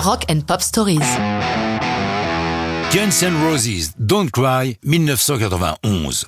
Rock 0.00 0.24
and 0.30 0.40
Pop 0.46 0.62
Stories. 0.62 0.98
Guns 2.94 3.22
N' 3.22 3.36
Roses, 3.44 3.92
Don't 3.98 4.30
Cry, 4.30 4.78
1991. 4.82 6.26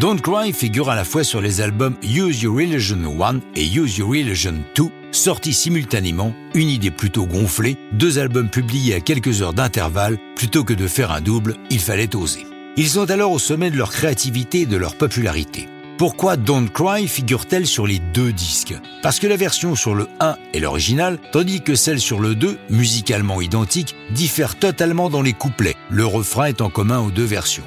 Don't 0.00 0.20
Cry 0.20 0.52
figure 0.52 0.90
à 0.90 0.96
la 0.96 1.04
fois 1.04 1.22
sur 1.22 1.40
les 1.40 1.60
albums 1.60 1.94
Use 2.02 2.42
Your 2.42 2.56
Religion 2.56 2.98
1 2.98 3.40
et 3.54 3.64
Use 3.64 3.98
Your 3.98 4.08
Religion 4.08 4.54
2, 4.74 4.84
sortis 5.12 5.54
simultanément, 5.54 6.34
une 6.54 6.68
idée 6.68 6.90
plutôt 6.90 7.26
gonflée, 7.26 7.76
deux 7.92 8.18
albums 8.18 8.50
publiés 8.50 8.94
à 8.94 9.00
quelques 9.00 9.40
heures 9.40 9.54
d'intervalle, 9.54 10.18
plutôt 10.34 10.64
que 10.64 10.74
de 10.74 10.88
faire 10.88 11.12
un 11.12 11.20
double, 11.20 11.54
il 11.70 11.78
fallait 11.78 12.16
oser. 12.16 12.44
Ils 12.76 12.88
sont 12.88 13.08
alors 13.08 13.30
au 13.30 13.38
sommet 13.38 13.70
de 13.70 13.76
leur 13.76 13.92
créativité 13.92 14.62
et 14.62 14.66
de 14.66 14.76
leur 14.76 14.96
popularité. 14.96 15.68
Pourquoi 15.96 16.36
Don't 16.36 16.68
Cry 16.70 17.06
figure-t-elle 17.06 17.68
sur 17.68 17.86
les 17.86 18.00
deux 18.00 18.32
disques? 18.32 18.74
Parce 19.00 19.20
que 19.20 19.28
la 19.28 19.36
version 19.36 19.76
sur 19.76 19.94
le 19.94 20.08
1 20.18 20.36
est 20.52 20.58
l'original, 20.58 21.20
tandis 21.30 21.60
que 21.60 21.76
celle 21.76 22.00
sur 22.00 22.18
le 22.18 22.34
2, 22.34 22.58
musicalement 22.68 23.40
identique, 23.40 23.94
diffère 24.10 24.58
totalement 24.58 25.08
dans 25.08 25.22
les 25.22 25.34
couplets, 25.34 25.76
le 25.90 26.04
refrain 26.04 26.46
est 26.46 26.60
en 26.60 26.68
commun 26.68 26.98
aux 26.98 27.12
deux 27.12 27.24
versions. 27.24 27.62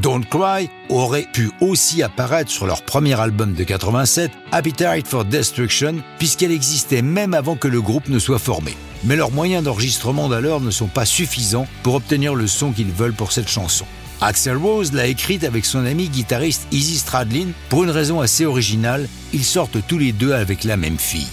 Don't 0.00 0.24
Cry 0.24 0.70
aurait 0.88 1.26
pu 1.30 1.50
aussi 1.60 2.02
apparaître 2.02 2.50
sur 2.50 2.66
leur 2.66 2.82
premier 2.82 3.20
album 3.20 3.52
de 3.52 3.62
87, 3.62 4.30
Appetite 4.52 5.06
for 5.06 5.26
Destruction, 5.26 5.96
puisqu'elle 6.18 6.52
existait 6.52 7.02
même 7.02 7.34
avant 7.34 7.56
que 7.56 7.68
le 7.68 7.82
groupe 7.82 8.08
ne 8.08 8.18
soit 8.18 8.38
formé. 8.38 8.74
Mais 9.04 9.16
leurs 9.16 9.32
moyens 9.32 9.62
d'enregistrement 9.62 10.30
d'alors 10.30 10.62
ne 10.62 10.70
sont 10.70 10.86
pas 10.86 11.04
suffisants 11.04 11.66
pour 11.82 11.94
obtenir 11.94 12.34
le 12.34 12.46
son 12.46 12.72
qu'ils 12.72 12.90
veulent 12.90 13.12
pour 13.12 13.32
cette 13.32 13.48
chanson. 13.48 13.84
Axel 14.20 14.56
Rose 14.56 14.92
l'a 14.92 15.06
écrite 15.06 15.44
avec 15.44 15.66
son 15.66 15.84
ami 15.84 16.08
guitariste 16.08 16.66
Izzy 16.72 16.96
Stradlin 16.96 17.48
pour 17.68 17.84
une 17.84 17.90
raison 17.90 18.20
assez 18.20 18.46
originale, 18.46 19.08
ils 19.34 19.44
sortent 19.44 19.86
tous 19.86 19.98
les 19.98 20.12
deux 20.12 20.32
avec 20.32 20.64
la 20.64 20.76
même 20.76 20.98
fille. 20.98 21.26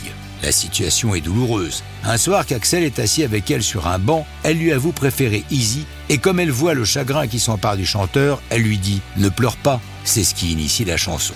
La 0.44 0.52
situation 0.52 1.16
est 1.16 1.22
douloureuse. 1.22 1.84
Un 2.04 2.18
soir 2.18 2.46
qu'Axel 2.46 2.84
est 2.84 3.00
assis 3.00 3.24
avec 3.24 3.50
elle 3.50 3.64
sur 3.64 3.88
un 3.88 4.00
banc, 4.00 4.28
elle 4.44 4.58
lui 4.58 4.74
avoue 4.74 4.92
préférer 4.92 5.46
Izzy, 5.50 5.86
et 6.10 6.18
comme 6.18 6.42
elle 6.42 6.52
voit 6.52 6.74
le 6.74 6.84
chagrin 6.84 7.28
qui 7.28 7.40
s'empare 7.40 7.78
du 7.78 7.86
chanteur, 7.86 8.42
elle 8.50 8.64
lui 8.64 8.78
dit⁇ 8.78 9.02
Ne 9.22 9.30
pleure 9.30 9.56
pas⁇ 9.56 9.76
c'est 10.04 10.26
ce 10.26 10.36
qui 10.36 10.52
initie 10.52 10.84
la 10.84 10.98
chanson. 10.98 11.34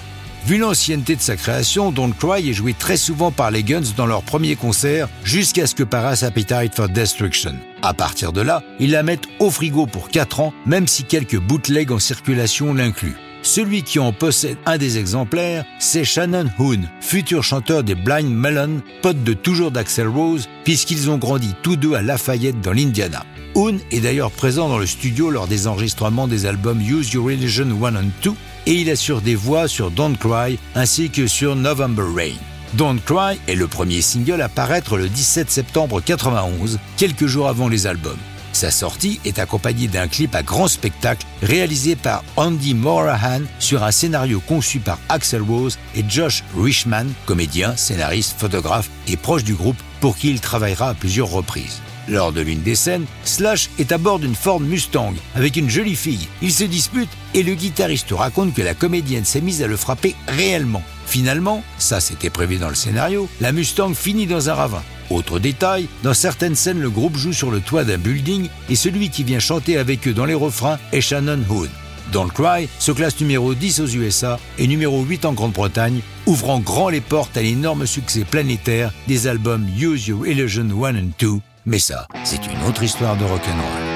Vu 0.48 0.58
l'ancienneté 0.58 1.18
de 1.18 1.22
sa 1.22 1.36
création, 1.36 1.92
Don't 1.92 2.14
Cry 2.18 2.50
est 2.50 2.54
joué 2.54 2.74
très 2.74 2.96
souvent 2.96 3.32
par 3.32 3.52
les 3.52 3.64
Guns 3.64 3.82
dans 3.98 4.06
leur 4.06 4.24
premier 4.24 4.56
concert 4.56 5.10
jusqu'à 5.26 5.68
ce 5.68 5.76
que 5.76 5.84
paraisse 5.84 6.24
Appetite 6.24 6.74
for 6.74 6.88
Destruction. 6.88 7.54
À 7.82 7.94
partir 7.94 8.32
de 8.32 8.40
là, 8.40 8.64
ils 8.80 8.92
la 8.92 9.04
mettent 9.04 9.28
au 9.40 9.52
frigo 9.52 9.88
pour 9.88 10.08
4 10.08 10.40
ans, 10.40 10.54
même 10.66 10.88
si 10.88 11.04
quelques 11.04 11.38
bootlegs 11.38 11.92
en 11.92 12.00
circulation 12.00 12.74
l'incluent. 12.74 13.18
Celui 13.42 13.84
qui 13.84 14.00
en 14.00 14.14
possède 14.14 14.56
un 14.66 14.78
des 14.78 14.98
exemplaires, 14.98 15.66
c'est 15.80 16.06
Shannon 16.06 16.46
Hoon, 16.58 16.84
futur 17.02 17.44
chanteur 17.44 17.84
des 17.84 17.96
Blind 17.96 18.32
Melon, 18.32 18.82
pote 19.02 19.22
de 19.26 19.34
toujours 19.34 19.72
d'Axel 19.72 20.08
Rose, 20.08 20.48
puisqu'ils 20.64 21.10
ont 21.10 21.18
grandi 21.18 21.56
tous 21.62 21.76
deux 21.76 21.94
à 21.94 22.02
Lafayette 22.02 22.62
dans 22.62 22.72
l'Indiana. 22.72 23.26
Hoon 23.54 23.80
est 23.92 24.00
d'ailleurs 24.00 24.32
présent 24.32 24.70
dans 24.70 24.78
le 24.78 24.86
studio 24.86 25.30
lors 25.30 25.48
des 25.48 25.68
enregistrements 25.68 26.28
des 26.30 26.46
albums 26.46 26.80
Use 26.80 27.12
Your 27.12 27.26
Religion 27.26 27.68
1 27.84 27.96
and 27.98 28.12
2 28.24 28.32
et 28.68 28.74
il 28.74 28.90
assure 28.90 29.22
des 29.22 29.36
voix 29.36 29.70
sur 29.70 29.92
Don't 29.92 30.18
Cry 30.18 30.60
ainsi 30.76 31.10
que 31.10 31.26
sur 31.26 31.56
November 31.56 32.04
Rain. 32.14 32.36
Don't 32.74 33.00
Cry 33.00 33.40
est 33.48 33.56
le 33.56 33.66
premier 33.66 34.02
single 34.02 34.42
à 34.42 34.50
paraître 34.50 34.98
le 34.98 35.08
17 35.08 35.50
septembre 35.50 36.02
91, 36.02 36.78
quelques 36.98 37.28
jours 37.28 37.48
avant 37.48 37.70
les 37.70 37.88
albums. 37.88 38.18
Sa 38.52 38.70
sortie 38.70 39.22
est 39.24 39.40
accompagnée 39.40 39.88
d'un 39.88 40.10
clip 40.10 40.36
à 40.36 40.44
grand 40.44 40.68
spectacle 40.68 41.26
réalisé 41.42 41.96
par 41.96 42.26
Andy 42.36 42.74
Morahan 42.74 43.42
sur 43.60 43.84
un 43.84 43.92
scénario 43.92 44.42
conçu 44.42 44.80
par 44.80 45.00
Axel 45.08 45.44
Rose 45.44 45.80
et 45.96 46.04
Josh 46.08 46.44
Richman, 46.58 47.08
comédien, 47.26 47.74
scénariste, 47.78 48.36
photographe 48.38 48.90
et 49.08 49.16
proche 49.16 49.46
du 49.46 49.54
groupe 49.54 49.78
pour 50.02 50.18
qui 50.18 50.30
il 50.30 50.42
travaillera 50.42 50.90
à 50.90 50.94
plusieurs 50.94 51.30
reprises. 51.30 51.82
Lors 52.10 52.32
de 52.32 52.40
l'une 52.40 52.62
des 52.62 52.76
scènes, 52.76 53.06
Slash 53.26 53.70
est 53.80 53.92
à 53.92 53.98
bord 53.98 54.20
d'une 54.20 54.36
Ford 54.36 54.62
Mustang 54.62 55.14
avec 55.36 55.58
une 55.58 55.70
jolie 55.70 55.96
fille. 55.96 56.28
Ils 56.42 56.54
se 56.54 56.64
disputent 56.64 57.10
et 57.34 57.44
le 57.44 57.54
guitariste 57.54 58.12
raconte 58.12 58.54
que 58.54 58.62
la 58.62 58.74
comédienne 58.74 59.26
s'est 59.26 59.42
mise 59.42 59.62
à 59.62 59.68
le 59.68 59.76
frapper 59.76 60.16
réellement. 60.28 60.84
Finalement, 61.06 61.64
ça 61.78 62.00
c'était 62.00 62.30
prévu 62.30 62.58
dans 62.58 62.70
le 62.70 62.76
scénario, 62.76 63.28
la 63.42 63.52
Mustang 63.52 63.94
finit 63.94 64.26
dans 64.26 64.50
un 64.50 64.54
ravin. 64.54 64.84
Autre 65.10 65.40
détail, 65.40 65.88
dans 66.04 66.14
certaines 66.14 66.56
scènes, 66.56 66.80
le 66.80 66.90
groupe 66.90 67.18
joue 67.18 67.34
sur 67.34 67.52
le 67.52 67.60
toit 67.60 67.84
d'un 67.84 67.98
building 67.98 68.48
et 68.70 68.76
celui 68.76 69.10
qui 69.10 69.24
vient 69.24 69.40
chanter 69.40 69.78
avec 69.78 70.08
eux 70.08 70.14
dans 70.14 70.26
les 70.26 70.34
refrains 70.34 70.80
est 70.94 71.02
Shannon 71.02 71.40
Hood. 71.50 71.70
Don't 72.14 72.32
Cry 72.32 72.70
se 72.80 72.94
classe 72.94 73.20
numéro 73.20 73.54
10 73.54 73.82
aux 73.82 73.88
USA 73.88 74.40
et 74.58 74.68
numéro 74.68 75.04
8 75.04 75.26
en 75.26 75.34
Grande-Bretagne, 75.34 76.00
ouvrant 76.26 76.60
grand 76.60 76.88
les 76.88 77.02
portes 77.02 77.36
à 77.36 77.42
l'énorme 77.42 77.86
succès 77.86 78.24
planétaire 78.24 78.94
des 79.10 79.28
albums 79.28 79.68
Use 79.78 80.08
Your 80.08 80.26
Illusion 80.26 80.70
1 80.84 80.96
and 80.96 81.10
2 81.20 81.40
mais 81.68 81.80
ça, 81.80 82.08
c'est 82.24 82.48
une 82.48 82.64
autre 82.64 82.82
histoire 82.82 83.18
de 83.18 83.26
rock'n'roll. 83.26 83.87